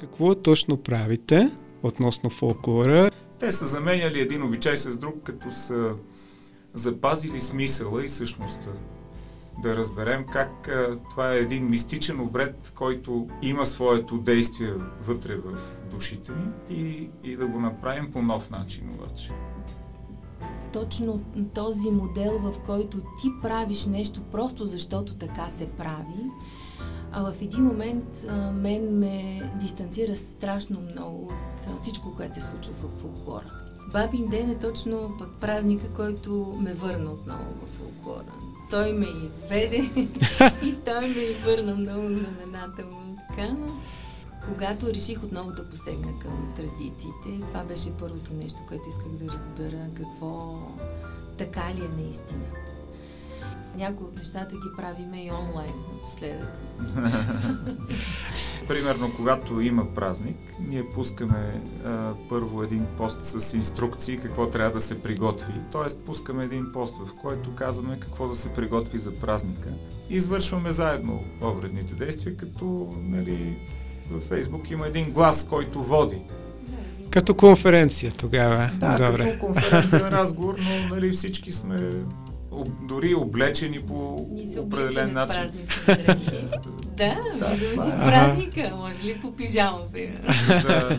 [0.00, 1.50] Какво точно правите
[1.82, 3.10] относно фолклора?
[3.38, 5.94] Те са заменяли един обичай с друг, като са
[6.74, 8.70] запазили смисъла и същността.
[9.62, 10.70] Да разберем как
[11.10, 15.58] това е един мистичен обред, който има своето действие вътре в
[15.90, 19.30] душите ни и, и да го направим по нов начин обаче.
[20.72, 21.20] Точно
[21.54, 26.30] този модел, в който ти правиш нещо просто защото така се прави,
[27.12, 31.32] а в един момент а, мен ме дистанцира страшно много
[31.74, 33.60] от всичко, което се случва в фолклора.
[33.92, 38.32] Бабин ден е точно пък празника, който ме върна отново в фолклора.
[38.70, 39.76] Той ме изведе
[40.62, 43.16] и той ме и върна много знаменателно.
[43.28, 43.66] Така, но
[44.48, 49.86] когато реших отново да посегна към традициите, това беше първото нещо, което исках да разбера
[49.96, 50.58] какво
[51.38, 52.44] така ли е наистина.
[53.76, 56.58] Някои от нещата ги правиме и онлайн напоследък.
[58.68, 60.36] Примерно, когато има празник,
[60.68, 65.54] ние пускаме а, първо един пост с инструкции какво трябва да се приготви.
[65.72, 69.68] Тоест, пускаме един пост, в който казваме какво да се приготви за празника.
[70.10, 73.56] Извършваме заедно обредните действия, като нали,
[74.10, 76.18] във Фейсбук има един глас, който води.
[77.10, 78.70] Като конференция тогава.
[78.76, 79.30] Да, Добре.
[79.30, 81.76] като конферентен разговор, но нали, всички сме
[82.50, 84.26] об, дори облечени по
[84.58, 85.42] определен начин.
[86.96, 87.92] да, Да, влизаме си е.
[87.92, 88.72] в празника.
[88.76, 90.28] Може ли по пижама, примерно?
[90.48, 90.98] Да,